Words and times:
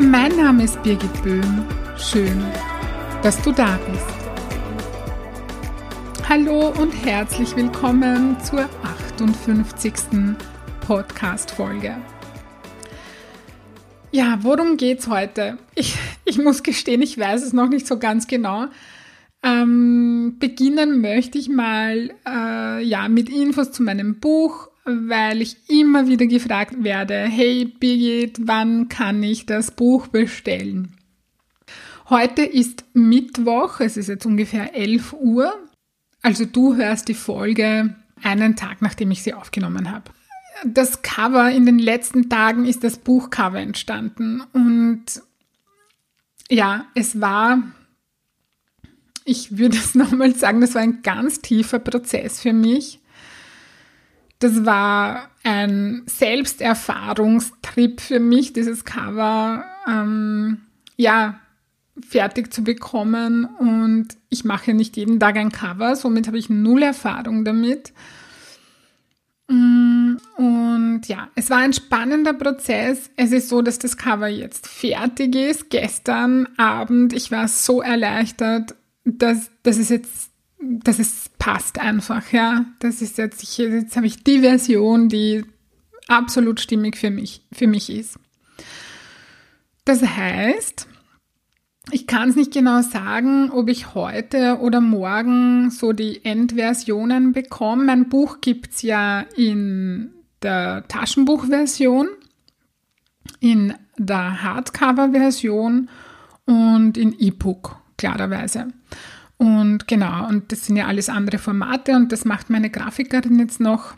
Mein 0.00 0.36
Name 0.36 0.64
ist 0.64 0.82
Birgit 0.82 1.22
Böhm. 1.22 1.64
Schön, 1.96 2.44
dass 3.22 3.40
du 3.42 3.52
da 3.52 3.78
bist. 3.88 4.04
Hallo 6.28 6.70
und 6.80 6.90
herzlich 6.90 7.54
willkommen 7.54 8.36
zur 8.42 8.68
58. 8.82 9.92
Podcast-Folge. 10.80 11.94
Ja, 14.10 14.38
worum 14.42 14.76
geht's 14.76 15.06
heute? 15.06 15.58
Ich, 15.76 15.96
ich 16.24 16.38
muss 16.38 16.64
gestehen, 16.64 17.00
ich 17.00 17.16
weiß 17.16 17.44
es 17.44 17.52
noch 17.52 17.68
nicht 17.68 17.86
so 17.86 17.96
ganz 18.00 18.26
genau. 18.26 18.66
Ähm, 19.44 20.38
beginnen 20.40 21.02
möchte 21.02 21.38
ich 21.38 21.48
mal 21.48 22.10
äh, 22.26 22.82
ja, 22.82 23.08
mit 23.08 23.28
Infos 23.28 23.70
zu 23.70 23.84
meinem 23.84 24.18
Buch 24.18 24.70
weil 24.84 25.40
ich 25.40 25.56
immer 25.68 26.06
wieder 26.06 26.26
gefragt 26.26 26.84
werde, 26.84 27.14
hey 27.14 27.64
Birgit, 27.64 28.46
wann 28.46 28.88
kann 28.88 29.22
ich 29.22 29.46
das 29.46 29.70
Buch 29.70 30.08
bestellen? 30.08 30.96
Heute 32.10 32.42
ist 32.42 32.84
Mittwoch, 32.92 33.80
es 33.80 33.96
ist 33.96 34.08
jetzt 34.08 34.26
ungefähr 34.26 34.74
11 34.74 35.14
Uhr. 35.14 35.54
Also 36.20 36.44
du 36.44 36.76
hörst 36.76 37.08
die 37.08 37.14
Folge 37.14 37.96
einen 38.22 38.56
Tag, 38.56 38.82
nachdem 38.82 39.10
ich 39.10 39.22
sie 39.22 39.32
aufgenommen 39.32 39.90
habe. 39.90 40.10
Das 40.64 41.02
Cover 41.02 41.50
in 41.50 41.66
den 41.66 41.78
letzten 41.78 42.28
Tagen 42.28 42.66
ist 42.66 42.84
das 42.84 42.98
Buchcover 42.98 43.58
entstanden 43.58 44.42
und 44.52 45.04
ja, 46.50 46.86
es 46.94 47.20
war, 47.20 47.62
ich 49.24 49.56
würde 49.56 49.78
es 49.78 49.94
nochmal 49.94 50.34
sagen, 50.34 50.60
das 50.60 50.74
war 50.74 50.82
ein 50.82 51.00
ganz 51.02 51.40
tiefer 51.40 51.78
Prozess 51.78 52.40
für 52.40 52.52
mich 52.52 53.00
das 54.44 54.66
war 54.66 55.30
ein 55.42 56.02
Selbsterfahrungstrip 56.04 58.02
für 58.02 58.20
mich, 58.20 58.52
dieses 58.52 58.84
Cover 58.84 59.64
ähm, 59.88 60.58
ja 60.98 61.40
fertig 62.06 62.52
zu 62.52 62.62
bekommen. 62.62 63.46
Und 63.46 64.08
ich 64.28 64.44
mache 64.44 64.74
nicht 64.74 64.98
jeden 64.98 65.18
Tag 65.18 65.36
ein 65.36 65.50
Cover, 65.50 65.96
somit 65.96 66.26
habe 66.26 66.36
ich 66.36 66.50
null 66.50 66.82
Erfahrung 66.82 67.46
damit. 67.46 67.94
Mm, 69.48 70.16
und 70.36 71.04
ja, 71.06 71.28
es 71.36 71.48
war 71.48 71.58
ein 71.58 71.72
spannender 71.72 72.34
Prozess. 72.34 73.10
Es 73.16 73.32
ist 73.32 73.48
so, 73.48 73.62
dass 73.62 73.78
das 73.78 73.96
Cover 73.96 74.28
jetzt 74.28 74.66
fertig 74.66 75.36
ist. 75.36 75.70
Gestern 75.70 76.48
Abend, 76.58 77.14
ich 77.14 77.30
war 77.30 77.48
so 77.48 77.80
erleichtert, 77.80 78.74
dass, 79.06 79.50
dass 79.62 79.78
es 79.78 79.88
jetzt 79.88 80.33
dass 80.82 80.98
es 80.98 81.30
passt 81.38 81.80
einfach, 81.80 82.32
ja. 82.32 82.66
Das 82.80 83.02
ist 83.02 83.18
jetzt, 83.18 83.42
ich, 83.42 83.58
jetzt 83.58 83.96
habe 83.96 84.06
ich 84.06 84.24
die 84.24 84.40
Version, 84.40 85.08
die 85.08 85.44
absolut 86.08 86.60
stimmig 86.60 86.96
für 86.96 87.10
mich, 87.10 87.42
für 87.52 87.66
mich 87.66 87.90
ist. 87.90 88.18
Das 89.84 90.02
heißt, 90.02 90.88
ich 91.90 92.06
kann 92.06 92.30
es 92.30 92.36
nicht 92.36 92.52
genau 92.52 92.80
sagen, 92.80 93.50
ob 93.50 93.68
ich 93.68 93.94
heute 93.94 94.58
oder 94.60 94.80
morgen 94.80 95.70
so 95.70 95.92
die 95.92 96.24
Endversionen 96.24 97.32
bekomme. 97.32 97.84
Mein 97.84 98.08
Buch 98.08 98.40
gibt 98.40 98.72
es 98.72 98.82
ja 98.82 99.20
in 99.36 100.10
der 100.42 100.88
Taschenbuchversion, 100.88 102.08
in 103.40 103.74
der 103.98 104.42
Hardcover-Version 104.42 105.90
und 106.46 106.96
in 106.96 107.18
E-Book, 107.18 107.76
klarerweise. 107.98 108.68
Und 109.36 109.88
genau, 109.88 110.28
und 110.28 110.52
das 110.52 110.66
sind 110.66 110.76
ja 110.76 110.86
alles 110.86 111.08
andere 111.08 111.38
Formate 111.38 111.96
und 111.96 112.12
das 112.12 112.24
macht 112.24 112.50
meine 112.50 112.70
Grafikerin 112.70 113.38
jetzt 113.38 113.60
noch 113.60 113.94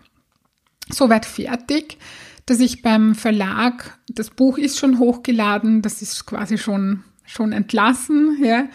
so 0.89 1.09
weit 1.09 1.27
fertig, 1.27 1.99
dass 2.47 2.61
ich 2.61 2.83
beim 2.83 3.15
Verlag, 3.15 3.99
das 4.09 4.31
Buch 4.31 4.57
ist 4.57 4.79
schon 4.79 4.99
hochgeladen, 4.99 5.83
das 5.83 6.01
ist 6.01 6.27
quasi 6.27 6.59
schon, 6.59 7.03
schon 7.25 7.53
entlassen, 7.53 8.39
ja. 8.43 8.69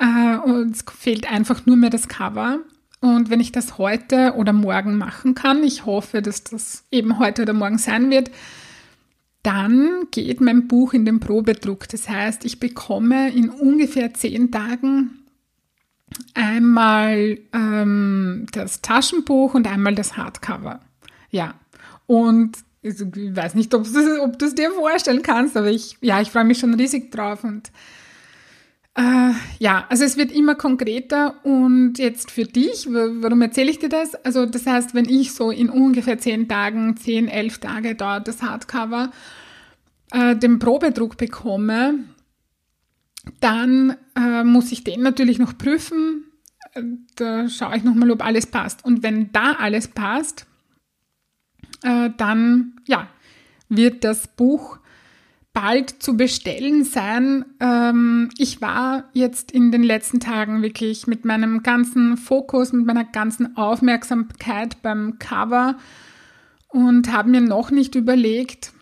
Äh, 0.00 0.36
und 0.38 0.76
es 0.76 0.84
fehlt 0.96 1.30
einfach 1.30 1.64
nur 1.66 1.76
mehr 1.76 1.90
das 1.90 2.08
Cover. 2.08 2.60
Und 3.00 3.30
wenn 3.30 3.40
ich 3.40 3.52
das 3.52 3.78
heute 3.78 4.34
oder 4.36 4.52
morgen 4.52 4.98
machen 4.98 5.34
kann, 5.34 5.62
ich 5.62 5.86
hoffe, 5.86 6.20
dass 6.22 6.42
das 6.42 6.84
eben 6.90 7.18
heute 7.20 7.42
oder 7.42 7.52
morgen 7.52 7.78
sein 7.78 8.10
wird, 8.10 8.30
dann 9.44 10.06
geht 10.10 10.40
mein 10.40 10.66
Buch 10.66 10.92
in 10.92 11.04
den 11.04 11.20
Probedruck. 11.20 11.88
Das 11.88 12.08
heißt, 12.08 12.44
ich 12.44 12.58
bekomme 12.58 13.30
in 13.30 13.50
ungefähr 13.50 14.12
zehn 14.14 14.50
Tagen 14.50 15.18
einmal 16.34 17.38
ähm, 17.52 18.46
das 18.52 18.82
Taschenbuch 18.82 19.54
und 19.54 19.66
einmal 19.66 19.94
das 19.94 20.16
Hardcover. 20.16 20.80
Ja, 21.30 21.54
und 22.06 22.58
ich 22.82 23.00
weiß 23.00 23.54
nicht, 23.54 23.74
ob 23.74 23.84
du 24.38 24.46
es 24.46 24.54
dir 24.54 24.70
vorstellen 24.70 25.22
kannst, 25.22 25.56
aber 25.56 25.70
ich, 25.70 25.98
ja, 26.00 26.20
ich 26.20 26.30
freue 26.30 26.44
mich 26.44 26.58
schon 26.58 26.74
riesig 26.74 27.10
drauf 27.10 27.44
und 27.44 27.70
äh, 28.94 29.32
ja, 29.60 29.86
also 29.88 30.04
es 30.04 30.16
wird 30.16 30.32
immer 30.32 30.54
konkreter 30.54 31.36
und 31.44 31.98
jetzt 31.98 32.30
für 32.30 32.44
dich, 32.44 32.88
warum 32.88 33.42
erzähle 33.42 33.70
ich 33.70 33.78
dir 33.78 33.88
das? 33.88 34.14
Also 34.24 34.44
das 34.46 34.66
heißt, 34.66 34.94
wenn 34.94 35.08
ich 35.08 35.34
so 35.34 35.50
in 35.50 35.70
ungefähr 35.70 36.18
zehn 36.18 36.48
Tagen, 36.48 36.96
zehn, 36.96 37.28
elf 37.28 37.58
Tage 37.58 37.94
dort 37.94 38.26
das 38.26 38.42
Hardcover 38.42 39.10
äh, 40.12 40.34
den 40.34 40.58
Probedruck 40.58 41.16
bekomme, 41.16 42.00
dann 43.40 43.96
äh, 44.16 44.44
muss 44.44 44.72
ich 44.72 44.84
den 44.84 45.02
natürlich 45.02 45.38
noch 45.38 45.56
prüfen. 45.56 46.24
Da 47.16 47.48
schaue 47.48 47.76
ich 47.76 47.84
nochmal, 47.84 48.10
ob 48.10 48.24
alles 48.24 48.46
passt. 48.46 48.84
Und 48.84 49.02
wenn 49.02 49.32
da 49.32 49.52
alles 49.52 49.88
passt, 49.88 50.46
äh, 51.82 52.10
dann 52.16 52.74
ja, 52.86 53.08
wird 53.68 54.04
das 54.04 54.28
Buch 54.28 54.78
bald 55.52 56.02
zu 56.02 56.16
bestellen 56.16 56.84
sein. 56.84 57.44
Ähm, 57.60 58.30
ich 58.38 58.60
war 58.60 59.04
jetzt 59.12 59.50
in 59.50 59.72
den 59.72 59.82
letzten 59.82 60.20
Tagen 60.20 60.62
wirklich 60.62 61.06
mit 61.06 61.24
meinem 61.24 61.62
ganzen 61.62 62.16
Fokus, 62.16 62.72
mit 62.72 62.86
meiner 62.86 63.04
ganzen 63.04 63.56
Aufmerksamkeit 63.56 64.80
beim 64.82 65.18
Cover 65.18 65.76
und 66.68 67.12
habe 67.12 67.30
mir 67.30 67.40
noch 67.40 67.70
nicht 67.70 67.94
überlegt, 67.94 68.72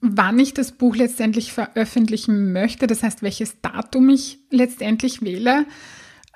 wann 0.00 0.38
ich 0.38 0.54
das 0.54 0.72
Buch 0.72 0.96
letztendlich 0.96 1.52
veröffentlichen 1.52 2.52
möchte, 2.52 2.86
das 2.86 3.02
heißt, 3.02 3.22
welches 3.22 3.60
Datum 3.60 4.08
ich 4.08 4.38
letztendlich 4.50 5.22
wähle. 5.22 5.66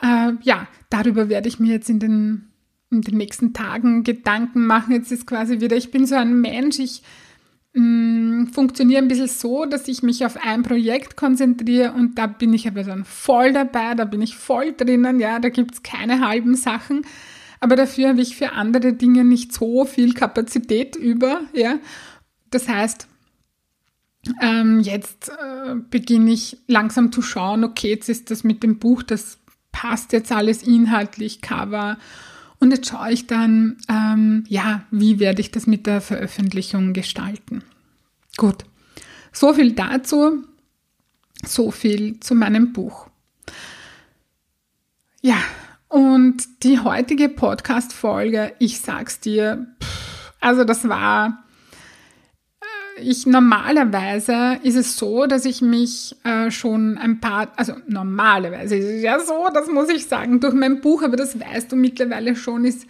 Äh, 0.02 0.32
ja, 0.42 0.68
darüber 0.90 1.28
werde 1.28 1.48
ich 1.48 1.58
mir 1.58 1.72
jetzt 1.72 1.88
in 1.88 1.98
den, 1.98 2.48
in 2.90 3.00
den 3.02 3.16
nächsten 3.16 3.52
Tagen 3.52 4.04
Gedanken 4.04 4.66
machen. 4.66 4.92
Jetzt 4.92 5.12
ist 5.12 5.26
quasi 5.26 5.60
wieder, 5.60 5.76
ich 5.76 5.90
bin 5.90 6.06
so 6.06 6.14
ein 6.14 6.40
Mensch, 6.40 6.78
ich 6.78 7.02
mh, 7.74 7.82
mm, 7.82 8.46
funktioniere 8.48 9.02
ein 9.02 9.08
bisschen 9.08 9.28
so, 9.28 9.64
dass 9.64 9.88
ich 9.88 10.02
mich 10.02 10.24
auf 10.24 10.36
ein 10.42 10.62
Projekt 10.62 11.16
konzentriere 11.16 11.92
und 11.92 12.18
da 12.18 12.26
bin 12.26 12.52
ich 12.54 12.66
aber 12.66 12.84
dann 12.84 13.04
voll 13.04 13.52
dabei, 13.52 13.94
da 13.94 14.04
bin 14.04 14.22
ich 14.22 14.36
voll 14.36 14.72
drinnen, 14.72 15.20
ja, 15.20 15.38
da 15.38 15.48
gibt 15.48 15.74
es 15.74 15.82
keine 15.82 16.26
halben 16.26 16.54
Sachen. 16.54 17.02
Aber 17.60 17.76
dafür 17.76 18.10
habe 18.10 18.20
ich 18.20 18.36
für 18.36 18.52
andere 18.52 18.92
Dinge 18.92 19.24
nicht 19.24 19.52
so 19.52 19.84
viel 19.84 20.12
Kapazität 20.12 20.96
über, 20.96 21.40
ja. 21.54 21.78
Das 22.50 22.68
heißt, 22.68 23.08
ähm, 24.40 24.80
jetzt 24.80 25.30
äh, 25.30 25.74
beginne 25.90 26.32
ich 26.32 26.58
langsam 26.66 27.12
zu 27.12 27.22
schauen, 27.22 27.64
okay, 27.64 27.90
jetzt 27.90 28.08
ist 28.08 28.30
das 28.30 28.44
mit 28.44 28.62
dem 28.62 28.78
Buch, 28.78 29.02
das 29.02 29.38
passt 29.72 30.12
jetzt 30.12 30.32
alles 30.32 30.62
inhaltlich, 30.62 31.42
Cover. 31.42 31.98
Und 32.58 32.70
jetzt 32.70 32.88
schaue 32.88 33.12
ich 33.12 33.26
dann, 33.26 33.76
ähm, 33.88 34.44
ja, 34.48 34.84
wie 34.90 35.18
werde 35.18 35.40
ich 35.40 35.50
das 35.50 35.66
mit 35.66 35.86
der 35.86 36.00
Veröffentlichung 36.00 36.92
gestalten. 36.94 37.62
Gut, 38.36 38.64
so 39.32 39.52
viel 39.52 39.72
dazu, 39.72 40.44
so 41.44 41.70
viel 41.70 42.18
zu 42.20 42.34
meinem 42.34 42.72
Buch. 42.72 43.08
Ja, 45.20 45.38
und 45.88 46.62
die 46.62 46.80
heutige 46.80 47.28
Podcast-Folge, 47.28 48.54
ich 48.58 48.80
sag's 48.80 49.20
dir, 49.20 49.66
pff, 49.82 50.32
also 50.40 50.64
das 50.64 50.88
war 50.88 51.44
ich 52.98 53.26
normalerweise 53.26 54.58
ist 54.62 54.76
es 54.76 54.96
so, 54.96 55.26
dass 55.26 55.44
ich 55.44 55.60
mich 55.60 56.16
äh, 56.24 56.50
schon 56.50 56.98
ein 56.98 57.20
paar, 57.20 57.52
also 57.56 57.74
normalerweise 57.86 58.76
ist 58.76 58.86
es 58.86 59.02
ja 59.02 59.18
so, 59.20 59.48
das 59.52 59.68
muss 59.68 59.88
ich 59.88 60.06
sagen, 60.06 60.40
durch 60.40 60.54
mein 60.54 60.80
Buch, 60.80 61.02
aber 61.02 61.16
das 61.16 61.38
weißt 61.38 61.72
du 61.72 61.76
mittlerweile 61.76 62.36
schon, 62.36 62.64
ist 62.64 62.86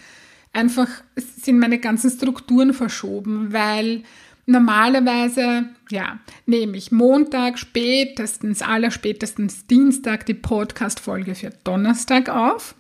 einfach, 0.53 0.89
sind 1.17 1.59
meine 1.59 1.79
ganzen 1.79 2.11
Strukturen 2.11 2.73
verschoben, 2.73 3.53
weil 3.53 4.03
normalerweise, 4.47 5.67
ja, 5.91 6.21
nehme 6.47 6.77
ich 6.77 6.93
Montag, 6.93 7.59
spätestens, 7.59 8.63
allerspätestens 8.63 9.67
Dienstag 9.67 10.25
die 10.27 10.35
Podcast-Folge 10.35 11.35
für 11.35 11.51
Donnerstag 11.65 12.29
auf. 12.29 12.75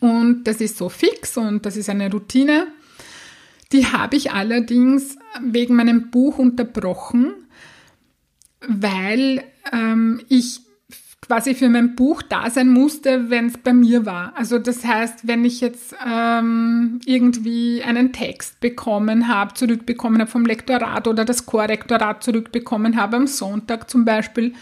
Und 0.00 0.44
das 0.44 0.60
ist 0.60 0.78
so 0.78 0.88
fix 0.88 1.36
und 1.36 1.64
das 1.64 1.76
ist 1.76 1.88
eine 1.88 2.10
Routine. 2.10 2.68
Die 3.72 3.86
habe 3.86 4.16
ich 4.16 4.32
allerdings 4.32 5.16
wegen 5.40 5.76
meinem 5.76 6.10
Buch 6.10 6.38
unterbrochen, 6.38 7.32
weil 8.66 9.42
ähm, 9.72 10.20
ich 10.28 10.60
quasi 11.22 11.54
für 11.54 11.68
mein 11.68 11.94
Buch 11.94 12.20
da 12.20 12.50
sein 12.50 12.68
musste, 12.68 13.30
wenn 13.30 13.46
es 13.46 13.56
bei 13.56 13.72
mir 13.72 14.04
war. 14.04 14.34
Also 14.36 14.58
das 14.58 14.84
heißt, 14.84 15.26
wenn 15.26 15.44
ich 15.44 15.60
jetzt 15.60 15.94
ähm, 16.06 17.00
irgendwie 17.06 17.82
einen 17.82 18.12
Text 18.12 18.60
bekommen 18.60 19.28
habe, 19.28 19.54
zurückbekommen 19.54 20.20
habe 20.20 20.30
vom 20.30 20.44
Lektorat 20.44 21.06
oder 21.08 21.24
das 21.24 21.46
Korrektorat 21.46 22.22
zurückbekommen 22.22 22.96
habe 22.96 23.16
am 23.16 23.26
Sonntag 23.26 23.88
zum 23.88 24.04
Beispiel, 24.04 24.52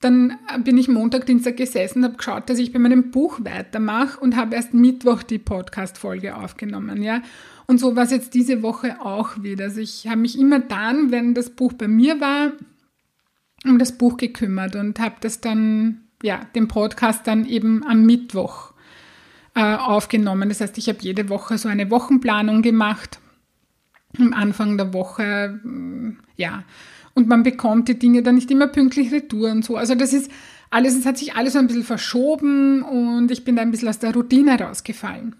dann 0.00 0.38
bin 0.62 0.78
ich 0.78 0.88
Montag, 0.88 1.26
Dienstag 1.26 1.56
gesessen, 1.56 2.04
habe 2.04 2.16
geschaut, 2.16 2.48
dass 2.48 2.58
ich 2.58 2.72
bei 2.72 2.78
meinem 2.78 3.10
Buch 3.10 3.40
weitermache 3.42 4.20
und 4.20 4.36
habe 4.36 4.54
erst 4.54 4.72
Mittwoch 4.72 5.24
die 5.24 5.38
Podcast-Folge 5.38 6.36
aufgenommen, 6.36 7.02
ja. 7.02 7.22
Und 7.66 7.78
so 7.78 7.96
war 7.96 8.04
es 8.04 8.12
jetzt 8.12 8.32
diese 8.32 8.62
Woche 8.62 9.00
auch 9.04 9.42
wieder. 9.42 9.64
Also 9.66 9.80
ich 9.80 10.06
habe 10.06 10.20
mich 10.20 10.38
immer 10.38 10.60
dann, 10.60 11.10
wenn 11.10 11.34
das 11.34 11.50
Buch 11.50 11.72
bei 11.72 11.88
mir 11.88 12.20
war, 12.20 12.52
um 13.64 13.78
das 13.78 13.98
Buch 13.98 14.16
gekümmert 14.16 14.76
und 14.76 15.00
habe 15.00 15.16
das 15.20 15.40
dann, 15.40 16.02
ja, 16.22 16.46
den 16.54 16.68
Podcast 16.68 17.26
dann 17.26 17.44
eben 17.44 17.84
am 17.84 18.06
Mittwoch 18.06 18.72
äh, 19.54 19.74
aufgenommen. 19.74 20.48
Das 20.48 20.60
heißt, 20.60 20.78
ich 20.78 20.88
habe 20.88 21.00
jede 21.00 21.28
Woche 21.28 21.58
so 21.58 21.68
eine 21.68 21.90
Wochenplanung 21.90 22.62
gemacht. 22.62 23.18
Am 24.16 24.32
Anfang 24.32 24.78
der 24.78 24.94
Woche, 24.94 25.60
ja. 26.36 26.62
Und 27.18 27.26
man 27.26 27.42
bekommt 27.42 27.88
die 27.88 27.98
Dinge 27.98 28.22
dann 28.22 28.36
nicht 28.36 28.48
immer 28.48 28.68
pünktlich 28.68 29.10
retour 29.10 29.50
und 29.50 29.64
so. 29.64 29.76
Also 29.76 29.96
das 29.96 30.12
ist 30.12 30.30
alles, 30.70 30.96
es 30.96 31.04
hat 31.04 31.18
sich 31.18 31.34
alles 31.34 31.54
so 31.54 31.58
ein 31.58 31.66
bisschen 31.66 31.82
verschoben 31.82 32.82
und 32.82 33.32
ich 33.32 33.42
bin 33.42 33.56
da 33.56 33.62
ein 33.62 33.72
bisschen 33.72 33.88
aus 33.88 33.98
der 33.98 34.14
Routine 34.14 34.56
rausgefallen. 34.56 35.34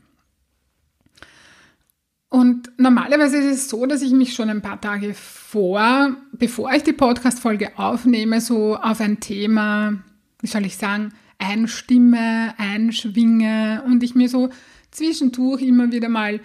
Und 2.31 2.73
normalerweise 2.79 3.37
ist 3.37 3.55
es 3.55 3.69
so, 3.69 3.87
dass 3.87 4.03
ich 4.03 4.11
mich 4.11 4.35
schon 4.35 4.51
ein 4.51 4.61
paar 4.61 4.81
Tage 4.81 5.15
vor, 5.15 6.17
bevor 6.33 6.73
ich 6.73 6.83
die 6.83 6.93
Podcast-Folge 6.93 7.79
aufnehme, 7.79 8.41
so 8.41 8.75
auf 8.75 9.01
ein 9.01 9.21
Thema, 9.21 10.03
wie 10.41 10.49
soll 10.49 10.67
ich 10.67 10.77
sagen, 10.77 11.13
einstimme, 11.39 12.55
einschwinge 12.59 13.85
und 13.87 14.03
ich 14.03 14.17
mir 14.17 14.29
so 14.29 14.49
zwischendurch 14.91 15.63
immer 15.63 15.93
wieder 15.93 16.09
mal 16.09 16.41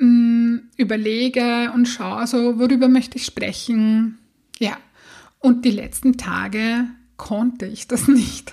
mh, 0.00 0.06
mm, 0.06 0.70
überlege 0.76 1.72
und 1.74 1.86
schaue, 1.86 2.26
so, 2.26 2.58
worüber 2.58 2.88
möchte 2.88 3.16
ich 3.16 3.24
sprechen. 3.24 4.18
Ja. 4.60 4.76
Und 5.40 5.64
die 5.64 5.72
letzten 5.72 6.16
Tage 6.16 6.86
konnte 7.16 7.66
ich 7.66 7.88
das 7.88 8.06
nicht, 8.08 8.52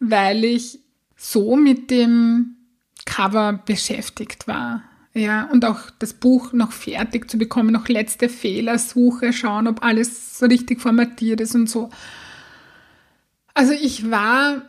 weil 0.00 0.44
ich 0.44 0.80
so 1.16 1.54
mit 1.54 1.90
dem 1.90 2.56
Cover 3.04 3.52
beschäftigt 3.52 4.48
war. 4.48 4.82
Ja, 5.12 5.46
und 5.46 5.64
auch 5.64 5.90
das 5.98 6.14
Buch 6.14 6.52
noch 6.52 6.72
fertig 6.72 7.30
zu 7.30 7.36
bekommen, 7.36 7.72
noch 7.72 7.88
letzte 7.88 8.28
Fehlersuche, 8.28 9.32
schauen, 9.32 9.66
ob 9.66 9.82
alles 9.82 10.38
so 10.38 10.46
richtig 10.46 10.80
formatiert 10.80 11.40
ist 11.40 11.54
und 11.54 11.68
so. 11.68 11.90
Also 13.54 13.72
ich 13.72 14.10
war 14.10 14.62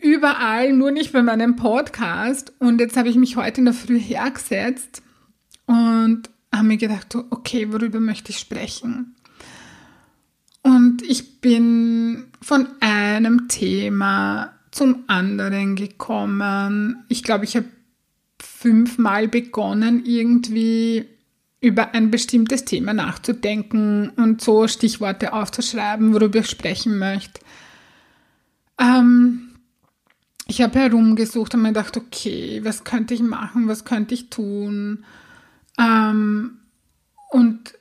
überall, 0.00 0.72
nur 0.72 0.90
nicht 0.90 1.12
bei 1.12 1.22
meinem 1.22 1.56
Podcast. 1.56 2.52
Und 2.58 2.80
jetzt 2.80 2.96
habe 2.96 3.10
ich 3.10 3.16
mich 3.16 3.36
heute 3.36 3.60
in 3.60 3.66
der 3.66 3.74
Früh 3.74 4.00
hergesetzt 4.00 5.02
und 5.66 6.30
habe 6.52 6.66
mir 6.66 6.78
gedacht, 6.78 7.14
okay, 7.30 7.72
worüber 7.72 8.00
möchte 8.00 8.30
ich 8.30 8.38
sprechen? 8.38 9.14
Und 10.62 11.02
ich 11.02 11.40
bin 11.40 12.24
von 12.40 12.68
einem 12.80 13.48
Thema 13.48 14.52
zum 14.70 15.04
anderen 15.06 15.76
gekommen. 15.76 17.04
Ich 17.08 17.22
glaube, 17.22 17.44
ich 17.44 17.56
habe 17.56 17.66
fünfmal 18.40 19.28
begonnen, 19.28 20.04
irgendwie 20.04 21.06
über 21.60 21.94
ein 21.94 22.10
bestimmtes 22.10 22.64
Thema 22.64 22.92
nachzudenken 22.92 24.10
und 24.10 24.40
so 24.40 24.66
Stichworte 24.66 25.32
aufzuschreiben, 25.32 26.12
worüber 26.12 26.40
ich 26.40 26.50
sprechen 26.50 26.98
möchte. 26.98 27.40
Ähm, 28.78 29.52
ich 30.48 30.60
habe 30.60 30.78
herumgesucht 30.80 31.54
und 31.54 31.62
mir 31.62 31.68
gedacht, 31.68 31.96
okay, 31.96 32.60
was 32.64 32.82
könnte 32.82 33.14
ich 33.14 33.22
machen, 33.22 33.68
was 33.68 33.84
könnte 33.84 34.14
ich 34.14 34.28
tun? 34.28 35.04
Ähm, 35.78 36.58
und 37.30 37.74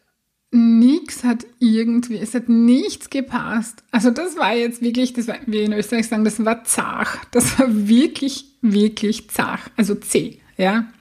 nichts 0.52 1.24
hat 1.24 1.46
irgendwie, 1.60 2.18
es 2.18 2.34
hat 2.34 2.50
nichts 2.50 3.10
gepasst. 3.10 3.84
Also 3.92 4.12
das 4.12 4.38
war 4.38 4.54
jetzt 4.54 4.82
wirklich, 4.82 5.14
das 5.14 5.28
war, 5.28 5.38
wie 5.46 5.64
in 5.64 5.74
Österreich 5.74 6.08
sagen, 6.08 6.26
das 6.26 6.44
war 6.44 6.64
zach. 6.66 7.24
Das 7.32 7.58
war 7.58 7.68
wirklich, 7.70 8.46
wirklich 8.62 9.30
zach. 9.30 9.70
Also 9.78 9.96
zäh 9.96 10.40
ja. 10.58 10.92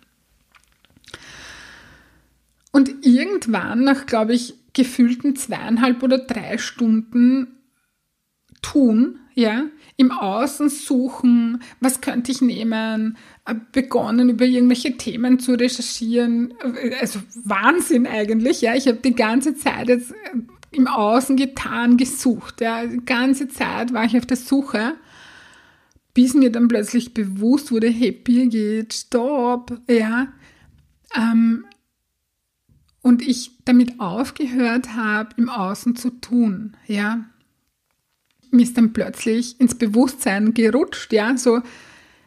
Und 2.72 3.04
irgendwann, 3.04 3.84
nach, 3.84 4.06
glaube 4.06 4.34
ich, 4.34 4.54
gefühlten 4.72 5.34
zweieinhalb 5.36 6.02
oder 6.02 6.18
drei 6.18 6.56
Stunden 6.58 7.48
tun, 8.62 9.18
ja, 9.34 9.64
im 9.96 10.10
Außen 10.10 10.68
suchen, 10.68 11.62
was 11.80 12.00
könnte 12.00 12.32
ich 12.32 12.40
nehmen, 12.40 13.16
äh, 13.46 13.54
begonnen 13.72 14.28
über 14.28 14.44
irgendwelche 14.44 14.96
Themen 14.96 15.38
zu 15.38 15.52
recherchieren, 15.52 16.54
also 17.00 17.20
Wahnsinn 17.44 18.06
eigentlich, 18.06 18.60
ja, 18.60 18.74
ich 18.74 18.86
habe 18.86 18.98
die 18.98 19.14
ganze 19.14 19.54
Zeit 19.56 19.88
jetzt 19.88 20.12
äh, 20.12 20.16
im 20.72 20.86
Außen 20.86 21.36
getan, 21.36 21.96
gesucht, 21.96 22.60
ja, 22.60 22.86
die 22.86 23.04
ganze 23.04 23.48
Zeit 23.48 23.92
war 23.92 24.04
ich 24.04 24.16
auf 24.16 24.26
der 24.26 24.36
Suche 24.36 24.94
bis 26.14 26.34
mir 26.34 26.50
dann 26.50 26.68
plötzlich 26.68 27.14
bewusst 27.14 27.72
wurde, 27.72 27.88
hey 27.88 28.12
Birgit, 28.12 28.92
stopp, 28.92 29.80
ja. 29.88 30.28
Ähm, 31.14 31.64
und 33.02 33.26
ich 33.26 33.52
damit 33.64 33.98
aufgehört 34.00 34.94
habe, 34.94 35.30
im 35.36 35.48
Außen 35.48 35.96
zu 35.96 36.10
tun, 36.10 36.76
ja. 36.86 37.24
Mir 38.50 38.62
ist 38.62 38.76
dann 38.76 38.92
plötzlich 38.92 39.60
ins 39.60 39.74
Bewusstsein 39.74 40.54
gerutscht, 40.54 41.12
ja, 41.12 41.36
so, 41.36 41.62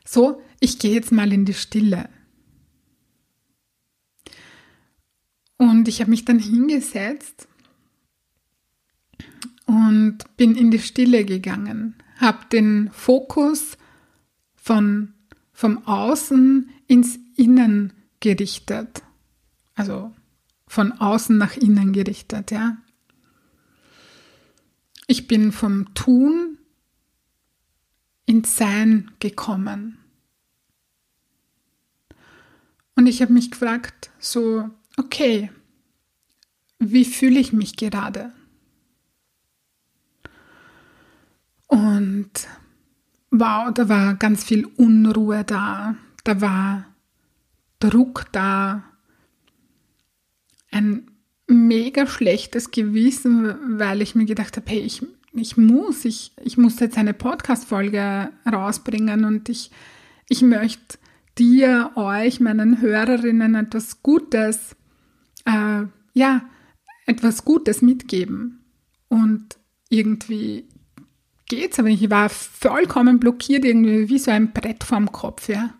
so, 0.05 0.41
ich 0.59 0.79
gehe 0.79 0.93
jetzt 0.93 1.11
mal 1.11 1.31
in 1.33 1.45
die 1.45 1.53
Stille. 1.53 2.09
Und 5.57 5.87
ich 5.87 6.01
habe 6.01 6.09
mich 6.09 6.25
dann 6.25 6.39
hingesetzt 6.39 7.47
und 9.65 10.19
bin 10.37 10.55
in 10.55 10.71
die 10.71 10.79
Stille 10.79 11.25
gegangen 11.25 11.95
habe 12.23 12.45
den 12.51 12.89
Fokus 12.91 13.77
von, 14.55 15.13
vom 15.51 15.85
Außen 15.85 16.69
ins 16.87 17.19
Innen 17.35 17.93
gerichtet. 18.19 19.03
Also 19.75 20.13
von 20.67 20.93
außen 20.93 21.37
nach 21.37 21.55
innen 21.57 21.93
gerichtet, 21.93 22.51
ja. 22.51 22.77
Ich 25.07 25.27
bin 25.27 25.51
vom 25.51 25.93
Tun 25.93 26.57
ins 28.25 28.57
Sein 28.57 29.11
gekommen. 29.19 29.97
Und 32.95 33.07
ich 33.07 33.21
habe 33.21 33.33
mich 33.33 33.51
gefragt, 33.51 34.11
so, 34.19 34.69
okay, 34.97 35.51
wie 36.79 37.05
fühle 37.05 37.39
ich 37.39 37.53
mich 37.53 37.75
gerade? 37.75 38.33
Und 41.67 42.31
wow, 43.31 43.73
da 43.73 43.89
war 43.89 44.15
ganz 44.15 44.43
viel 44.43 44.65
Unruhe 44.65 45.43
da, 45.43 45.95
da 46.23 46.39
war 46.39 46.85
Druck 47.79 48.27
da, 48.31 48.83
ein 50.71 51.12
mega 51.47 52.07
schlechtes 52.07 52.71
Gewissen, 52.71 53.79
weil 53.79 54.01
ich 54.01 54.15
mir 54.15 54.25
gedacht 54.25 54.57
habe, 54.57 54.69
hey, 54.69 54.79
ich, 54.79 55.05
ich 55.33 55.57
muss, 55.57 56.05
ich, 56.05 56.31
ich 56.43 56.57
muss 56.57 56.79
jetzt 56.79 56.97
eine 56.97 57.13
Podcast-Folge 57.13 58.29
rausbringen 58.51 59.25
und 59.25 59.49
ich, 59.49 59.71
ich 60.29 60.41
möchte 60.41 60.97
dir, 61.37 61.91
euch, 61.95 62.39
meinen 62.39 62.81
Hörerinnen 62.81 63.55
etwas 63.55 64.03
Gutes, 64.03 64.75
äh, 65.45 65.83
ja, 66.13 66.41
etwas 67.05 67.43
Gutes 67.43 67.81
mitgeben. 67.81 68.63
Und 69.09 69.57
irgendwie 69.89 70.67
geht's, 71.47 71.79
aber 71.79 71.89
ich 71.89 72.09
war 72.09 72.29
vollkommen 72.29 73.19
blockiert, 73.19 73.65
irgendwie 73.65 74.09
wie 74.09 74.19
so 74.19 74.31
ein 74.31 74.53
Brett 74.53 74.83
vorm 74.83 75.11
Kopf, 75.11 75.49
ja. 75.49 75.73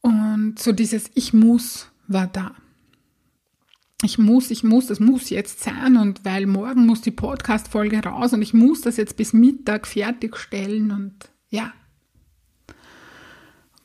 Und 0.00 0.58
so 0.58 0.72
dieses 0.72 1.10
Ich 1.14 1.32
muss 1.32 1.90
war 2.06 2.28
da. 2.28 2.54
Ich 4.02 4.18
muss, 4.18 4.50
ich 4.50 4.62
muss, 4.62 4.86
das 4.86 5.00
muss 5.00 5.30
jetzt 5.30 5.60
sein 5.60 5.96
und 5.96 6.24
weil 6.24 6.46
morgen 6.46 6.84
muss 6.84 7.00
die 7.00 7.10
Podcast-Folge 7.10 8.04
raus 8.04 8.34
und 8.34 8.42
ich 8.42 8.52
muss 8.52 8.82
das 8.82 8.98
jetzt 8.98 9.16
bis 9.16 9.32
Mittag 9.32 9.86
fertigstellen 9.86 10.90
und 10.90 11.14
ja. 11.48 11.72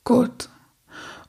Gut. 0.03 0.49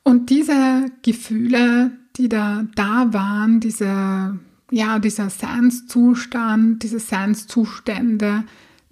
Und 0.02 0.30
diese 0.30 0.86
Gefühle, 1.02 1.92
die 2.16 2.28
da 2.28 2.64
da 2.74 3.12
waren, 3.12 3.60
diese, 3.60 4.38
ja, 4.70 4.98
dieser 4.98 5.30
Seinszustand, 5.30 6.82
diese 6.82 6.98
Seinszustände, 6.98 8.42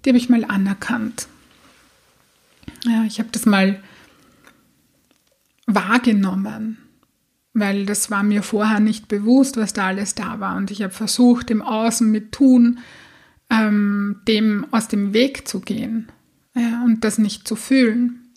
die 0.03 0.09
habe 0.09 0.17
ich 0.17 0.29
mal 0.29 0.45
anerkannt. 0.45 1.27
Ja, 2.85 3.03
ich 3.03 3.19
habe 3.19 3.29
das 3.31 3.45
mal 3.45 3.83
wahrgenommen, 5.67 6.77
weil 7.53 7.85
das 7.85 8.09
war 8.09 8.23
mir 8.23 8.43
vorher 8.43 8.79
nicht 8.79 9.07
bewusst, 9.07 9.57
was 9.57 9.73
da 9.73 9.87
alles 9.87 10.15
da 10.15 10.39
war. 10.39 10.55
Und 10.55 10.71
ich 10.71 10.81
habe 10.81 10.93
versucht, 10.93 11.51
im 11.51 11.61
Außen 11.61 12.09
mit 12.09 12.31
Tun 12.31 12.79
ähm, 13.49 14.21
dem 14.27 14.65
aus 14.71 14.87
dem 14.87 15.13
Weg 15.13 15.47
zu 15.47 15.59
gehen 15.59 16.07
ja, 16.55 16.83
und 16.83 17.03
das 17.03 17.17
nicht 17.17 17.47
zu 17.47 17.55
fühlen. 17.55 18.31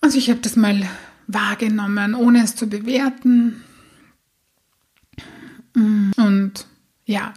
Also 0.00 0.18
ich 0.18 0.28
habe 0.28 0.40
das 0.40 0.56
mal 0.56 0.86
wahrgenommen, 1.26 2.14
ohne 2.14 2.44
es 2.44 2.54
zu 2.56 2.68
bewerten. 2.68 3.62
Und 5.74 6.66
ja, 7.06 7.32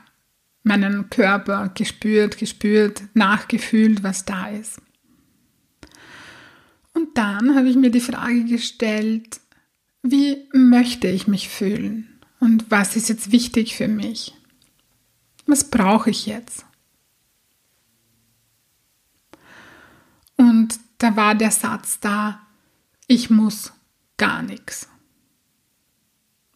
meinen 0.64 1.10
Körper 1.10 1.72
gespürt, 1.74 2.38
gespürt, 2.38 3.04
nachgefühlt, 3.14 4.04
was 4.04 4.26
da 4.26 4.48
ist. 4.48 4.82
Und 6.94 7.18
dann 7.18 7.56
habe 7.56 7.70
ich 7.70 7.78
mir 7.78 7.90
die 7.90 8.02
Frage 8.02 8.44
gestellt, 8.44 9.40
wie 10.04 10.48
möchte 10.54 11.08
ich 11.08 11.28
mich 11.28 11.50
fühlen? 11.50 12.20
Und 12.40 12.70
was 12.70 12.96
ist 12.96 13.10
jetzt 13.10 13.32
wichtig 13.32 13.76
für 13.76 13.88
mich? 13.88 14.34
Was 15.46 15.70
brauche 15.70 16.10
ich 16.10 16.26
jetzt? 16.26 16.66
Und 20.36 20.80
da 21.00 21.16
war 21.16 21.36
der 21.36 21.52
Satz 21.52 22.00
da, 22.00 22.42
ich 23.08 23.30
muss 23.30 23.74
gar 24.18 24.44
nichts. 24.44 24.88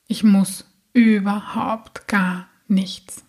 Ich 0.08 0.24
muss 0.24 0.66
überhaupt 0.94 2.08
gar 2.08 2.50
nichts. 2.68 3.24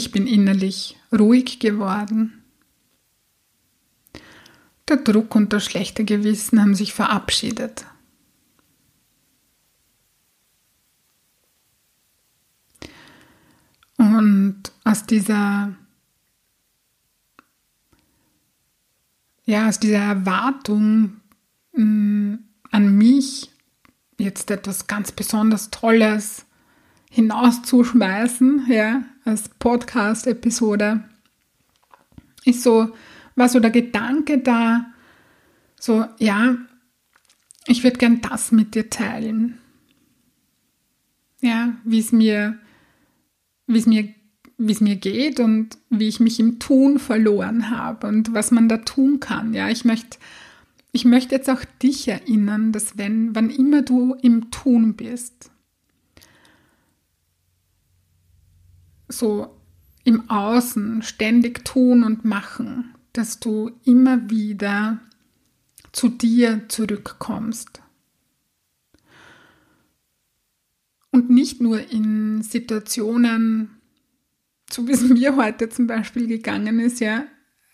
Ich 0.00 0.12
bin 0.12 0.26
innerlich 0.26 0.96
ruhig 1.12 1.58
geworden. 1.58 2.42
Der 4.88 4.96
Druck 4.96 5.34
und 5.34 5.52
das 5.52 5.66
schlechte 5.66 6.06
Gewissen 6.06 6.58
haben 6.58 6.74
sich 6.74 6.94
verabschiedet. 6.94 7.84
Und 13.98 14.62
aus 14.84 15.04
dieser, 15.04 15.76
ja, 19.44 19.68
aus 19.68 19.80
dieser 19.80 19.98
Erwartung 19.98 21.20
mh, 21.74 21.84
mm, 21.84 22.38
an 22.70 22.96
mich, 22.96 23.50
jetzt 24.16 24.50
etwas 24.50 24.86
ganz 24.86 25.12
besonders 25.12 25.68
Tolles 25.68 26.46
hinauszuschmeißen, 27.10 28.66
ja, 28.68 29.02
als 29.24 29.48
Podcast-Episode, 29.48 31.04
ist 32.44 32.62
so, 32.62 32.90
war 33.34 33.48
so 33.48 33.60
der 33.60 33.70
Gedanke 33.70 34.38
da, 34.38 34.86
so, 35.78 36.06
ja, 36.18 36.56
ich 37.66 37.84
würde 37.84 37.98
gern 37.98 38.20
das 38.20 38.52
mit 38.52 38.74
dir 38.74 38.90
teilen. 38.90 39.58
Ja, 41.40 41.74
wie 41.84 41.98
es 41.98 42.12
mir, 42.12 42.58
wie 43.66 43.78
es 43.78 43.86
mir, 43.86 44.08
wie 44.58 44.72
es 44.72 44.80
mir 44.80 44.96
geht 44.96 45.40
und 45.40 45.78
wie 45.88 46.08
ich 46.08 46.20
mich 46.20 46.38
im 46.38 46.58
Tun 46.58 46.98
verloren 46.98 47.70
habe 47.70 48.06
und 48.06 48.34
was 48.34 48.50
man 48.50 48.68
da 48.68 48.78
tun 48.78 49.20
kann. 49.20 49.54
Ja, 49.54 49.70
ich 49.70 49.84
möchte, 49.84 50.18
ich 50.92 51.04
möchte 51.04 51.34
jetzt 51.34 51.48
auch 51.48 51.64
dich 51.82 52.08
erinnern, 52.08 52.72
dass 52.72 52.98
wenn, 52.98 53.34
wann 53.34 53.48
immer 53.48 53.80
du 53.82 54.14
im 54.20 54.50
Tun 54.50 54.94
bist, 54.96 55.50
so 59.10 59.56
im 60.04 60.30
Außen 60.30 61.02
ständig 61.02 61.64
tun 61.64 62.04
und 62.04 62.24
machen, 62.24 62.94
dass 63.12 63.40
du 63.40 63.70
immer 63.84 64.30
wieder 64.30 65.00
zu 65.92 66.08
dir 66.08 66.68
zurückkommst. 66.68 67.82
Und 71.12 71.28
nicht 71.28 71.60
nur 71.60 71.90
in 71.90 72.42
Situationen, 72.42 73.70
so 74.70 74.86
wie 74.86 74.92
es 74.92 75.02
mir 75.08 75.36
heute 75.36 75.68
zum 75.68 75.86
Beispiel 75.86 76.26
gegangen 76.26 76.78
ist, 76.78 77.00
ja, 77.00 77.24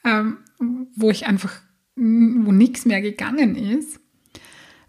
ähm, 0.05 0.39
wo 0.95 1.11
ich 1.11 1.27
einfach, 1.27 1.61
wo 1.97 2.53
nichts 2.53 2.87
mehr 2.87 3.03
gegangen 3.03 3.57
ist, 3.57 4.01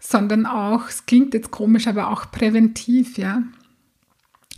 sondern 0.00 0.46
auch, 0.46 0.88
es 0.88 1.06
klingt 1.06 1.34
jetzt 1.34 1.50
komisch, 1.50 1.86
aber 1.86 2.08
auch 2.08 2.30
präventiv, 2.30 3.18
ja. 3.18 3.42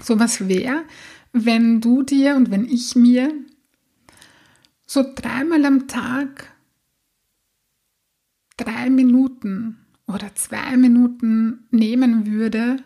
So 0.02 0.18
was 0.18 0.48
wäre, 0.48 0.84
wenn 1.32 1.80
du 1.80 2.02
dir 2.02 2.36
und 2.36 2.50
wenn 2.50 2.66
ich 2.66 2.96
mir 2.96 3.32
so 4.86 5.04
dreimal 5.14 5.64
am 5.64 5.86
Tag 5.86 6.52
drei 8.56 8.90
Minuten 8.90 9.78
oder 10.06 10.34
zwei 10.34 10.76
Minuten 10.76 11.66
nehmen 11.70 12.26
würde, 12.26 12.82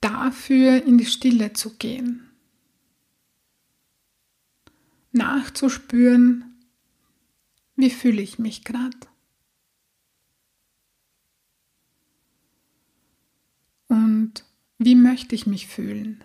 dafür 0.00 0.84
in 0.84 0.98
die 0.98 1.06
Stille 1.06 1.52
zu 1.52 1.76
gehen. 1.76 2.30
Nachzuspüren, 5.12 6.44
wie 7.74 7.90
fühle 7.90 8.22
ich 8.22 8.38
mich 8.38 8.64
gerade. 8.64 8.96
Und 13.88 14.44
wie 14.78 14.94
möchte 14.94 15.34
ich 15.34 15.46
mich 15.46 15.66
fühlen? 15.66 16.22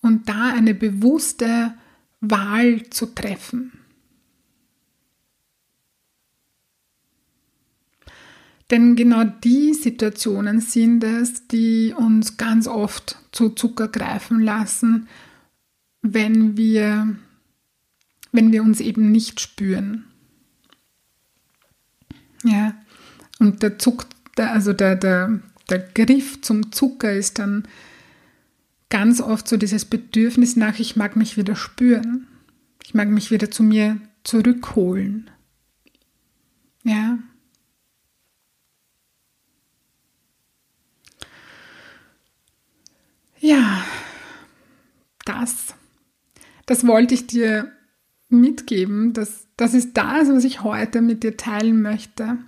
Und 0.00 0.28
da 0.28 0.52
eine 0.52 0.74
bewusste 0.74 1.74
Wahl 2.20 2.88
zu 2.90 3.06
treffen. 3.06 3.72
Denn 8.70 8.96
genau 8.96 9.24
die 9.24 9.72
Situationen 9.72 10.60
sind 10.60 11.02
es, 11.02 11.46
die 11.48 11.94
uns 11.96 12.36
ganz 12.36 12.66
oft 12.66 13.16
zu 13.32 13.50
Zucker 13.50 13.88
greifen 13.88 14.40
lassen, 14.40 15.08
wenn 16.02 16.56
wir, 16.56 17.16
wenn 18.30 18.52
wir 18.52 18.62
uns 18.62 18.80
eben 18.80 19.10
nicht 19.10 19.40
spüren. 19.40 20.04
Ja, 22.44 22.74
und 23.38 23.62
der 23.62 23.78
Zuck, 23.78 24.06
also 24.36 24.74
der, 24.74 24.96
der, 24.96 25.40
der 25.70 25.78
Griff 25.78 26.40
zum 26.42 26.70
Zucker 26.70 27.12
ist 27.12 27.38
dann 27.38 27.66
ganz 28.90 29.20
oft 29.20 29.48
so 29.48 29.56
dieses 29.56 29.84
Bedürfnis 29.84 30.56
nach, 30.56 30.78
ich 30.78 30.96
mag 30.96 31.16
mich 31.16 31.36
wieder 31.36 31.56
spüren. 31.56 32.26
Ich 32.84 32.94
mag 32.94 33.08
mich 33.08 33.30
wieder 33.30 33.50
zu 33.50 33.62
mir 33.62 34.00
zurückholen. 34.24 35.30
Ja. 36.84 37.18
Ja, 43.40 43.84
das, 45.24 45.74
das 46.66 46.86
wollte 46.86 47.14
ich 47.14 47.26
dir 47.26 47.70
mitgeben. 48.28 49.12
Das, 49.12 49.46
das 49.56 49.74
ist 49.74 49.96
das, 49.96 50.28
was 50.28 50.44
ich 50.44 50.62
heute 50.62 51.02
mit 51.02 51.22
dir 51.22 51.36
teilen 51.36 51.82
möchte. 51.82 52.38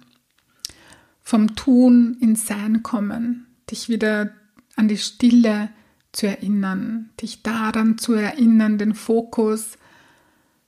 Vom 1.23 1.55
Tun 1.55 2.17
ins 2.21 2.47
Sein 2.47 2.83
kommen, 2.83 3.47
dich 3.71 3.89
wieder 3.89 4.33
an 4.75 4.89
die 4.89 4.99
Stille 4.99 5.71
zu 6.13 6.27
erinnern, 6.27 7.11
dich 7.21 7.43
daran 7.43 7.99
zu 7.99 8.15
erinnern, 8.15 8.79
den 8.79 8.95
Fokus 8.95 9.79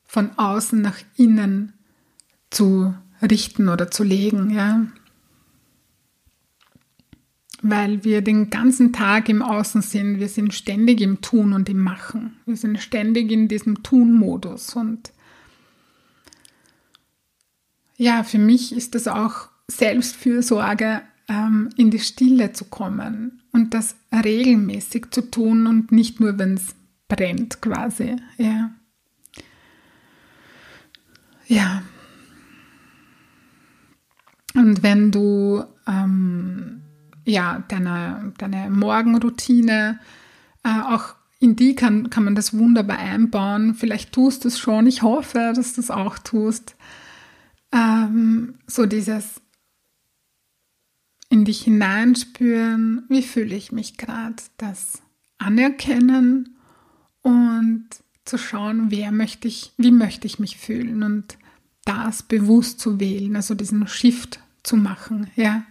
von 0.05 0.31
außen 0.39 0.81
nach 0.81 0.99
innen 1.17 1.73
zu 2.51 2.95
richten 3.23 3.69
oder 3.69 3.91
zu 3.91 4.05
legen, 4.05 4.51
ja. 4.51 4.87
Weil 7.63 8.03
wir 8.05 8.23
den 8.23 8.51
ganzen 8.51 8.93
Tag 8.93 9.29
im 9.29 9.41
Außen 9.41 9.83
sind, 9.83 10.19
wir 10.19 10.29
sind 10.29 10.53
ständig 10.53 11.01
im 11.01 11.21
Tun 11.21 11.53
und 11.53 11.69
im 11.69 11.79
Machen. 11.79 12.37
Wir 12.45 12.57
sind 12.57 12.81
ständig 12.81 13.31
in 13.31 13.49
diesem 13.49 13.83
Tun-Modus 13.83 14.75
und 14.75 15.13
ja, 17.97 18.25
für 18.25 18.39
mich 18.39 18.75
ist 18.75 18.97
das 18.97 19.07
auch 19.07 19.49
Selbstfürsorge 19.69 21.03
in 21.77 21.91
die 21.91 21.99
Stille 21.99 22.53
zu 22.53 22.67
kommen 22.67 23.43
und 23.53 23.75
das 23.75 23.97
regelmäßig 24.13 25.11
zu 25.11 25.31
tun 25.31 25.67
und 25.67 25.93
nicht 25.93 26.21
nur, 26.21 26.39
wenn 26.39 26.55
es 26.55 26.75
brennt 27.09 27.61
quasi. 27.61 28.17
Ja. 28.39 28.71
Ja. 31.47 31.83
Und 34.55 34.83
wenn 34.83 35.11
du 35.11 35.65
ähm, 35.87 36.83
ja, 37.25 37.63
deine, 37.69 38.33
deine 38.39 38.71
Morgenroutine 38.71 39.99
äh, 40.65 40.81
auch 40.81 41.15
in 41.39 41.57
die 41.57 41.75
kann, 41.75 42.11
kann 42.11 42.25
man 42.25 42.35
das 42.35 42.57
wunderbar 42.57 42.99
einbauen. 42.99 43.75
Vielleicht 43.75 44.13
tust 44.13 44.45
du 44.45 44.49
es 44.49 44.59
schon. 44.59 44.87
Ich 44.87 45.03
hoffe, 45.03 45.53
dass 45.55 45.75
du 45.75 45.81
es 45.81 45.91
auch 45.91 46.19
tust. 46.19 46.77
Ähm, 47.73 48.55
so 48.67 48.87
dieses 48.87 49.41
in 51.33 51.47
dich 51.47 51.63
hineinspüren, 51.63 53.07
wie 53.09 53.23
fühle 53.23 53.55
ich 53.55 53.73
mich 53.73 53.97
gerade, 53.97 54.37
das 54.59 55.01
anerkennen 55.39 56.59
und 57.23 57.87
zu 58.27 58.37
schauen, 58.37 58.91
wer 58.91 59.13
möchte 59.13 59.49
ich, 59.49 59.73
wie 59.79 59.93
möchte 59.93 60.27
ich 60.27 60.39
mich 60.39 60.59
fühlen 60.59 61.03
und 61.03 61.39
das 61.87 62.23
bewusst 62.23 62.81
zu 62.81 63.01
wählen, 63.01 63.35
also 63.35 63.55
diesen 63.55 63.89
Shift 63.89 64.41
zu 64.63 64.77
machen, 64.77 65.31
ja, 65.35 65.65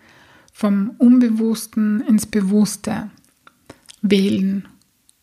vom 0.52 0.96
Unbewussten 0.98 2.02
ins 2.08 2.26
Bewusste 2.26 3.12
wählen 4.02 4.68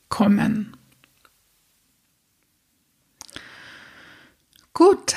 kommen. 0.08 0.76
Gut, 4.72 5.16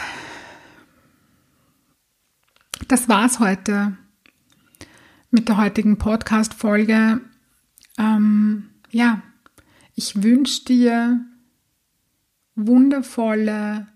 das 2.88 3.08
war's 3.08 3.40
heute 3.40 3.96
mit 5.32 5.48
der 5.48 5.56
heutigen 5.56 5.98
Podcast-Folge. 5.98 7.22
Ähm, 7.98 8.70
ja, 8.90 9.22
ich 9.96 10.22
wünsche 10.22 10.66
dir 10.66 11.26
wundervolle, 12.56 13.88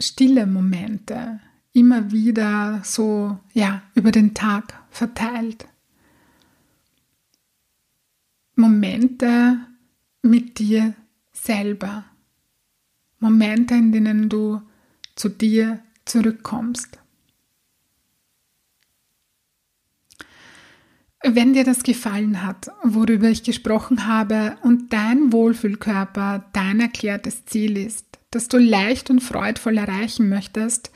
stille 0.00 0.46
Momente, 0.46 1.40
immer 1.72 2.10
wieder 2.10 2.80
so, 2.82 3.38
ja, 3.52 3.82
über 3.94 4.10
den 4.10 4.34
Tag 4.34 4.82
verteilt. 4.90 5.68
Momente 8.56 9.58
mit 10.22 10.58
dir 10.58 10.94
selber. 11.32 12.04
Momente, 13.20 13.74
in 13.74 13.92
denen 13.92 14.28
du 14.28 14.60
zu 15.14 15.28
dir 15.28 15.80
zurückkommst. 16.04 16.99
Wenn 21.22 21.52
dir 21.52 21.64
das 21.64 21.82
gefallen 21.82 22.42
hat, 22.42 22.70
worüber 22.82 23.28
ich 23.28 23.42
gesprochen 23.42 24.06
habe 24.06 24.56
und 24.62 24.90
dein 24.92 25.32
Wohlfühlkörper 25.32 26.46
dein 26.54 26.80
erklärtes 26.80 27.44
Ziel 27.44 27.76
ist, 27.76 28.06
das 28.30 28.48
du 28.48 28.56
leicht 28.56 29.10
und 29.10 29.20
freudvoll 29.20 29.76
erreichen 29.76 30.30
möchtest, 30.30 30.90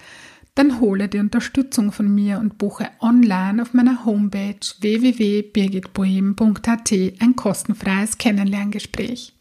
dann 0.55 0.81
hole 0.81 1.09
die 1.09 1.19
Unterstützung 1.19 1.93
von 1.93 2.15
mir 2.15 2.39
und 2.39 2.57
buche 2.59 2.89
online 3.01 3.61
auf 3.61 3.75
meiner 3.75 4.07
Homepage 4.07 4.61
www.birgitbohem.at 4.81 6.93
ein 7.21 7.37
kostenfreies 7.37 8.17
Kennenlerngespräch. 8.19 9.33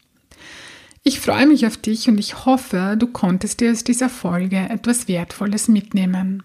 Ich 1.02 1.20
freue 1.20 1.46
mich 1.46 1.66
auf 1.66 1.76
dich 1.76 2.08
und 2.08 2.18
ich 2.18 2.44
hoffe, 2.44 2.96
du 2.98 3.06
konntest 3.06 3.60
dir 3.60 3.70
aus 3.70 3.84
dieser 3.84 4.08
Folge 4.08 4.56
etwas 4.56 5.06
Wertvolles 5.06 5.68
mitnehmen. 5.68 6.42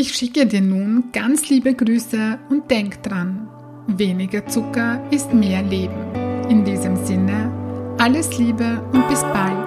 Ich 0.00 0.14
schicke 0.14 0.46
dir 0.46 0.62
nun 0.62 1.10
ganz 1.12 1.50
liebe 1.50 1.74
Grüße 1.74 2.38
und 2.48 2.70
denk 2.70 3.02
dran, 3.02 3.50
weniger 3.86 4.46
Zucker 4.46 4.98
ist 5.10 5.34
mehr 5.34 5.62
Leben. 5.62 6.14
In 6.48 6.64
diesem 6.64 6.96
Sinne, 7.04 7.52
alles 7.98 8.38
Liebe 8.38 8.82
und 8.94 9.06
bis 9.08 9.20
bald. 9.20 9.59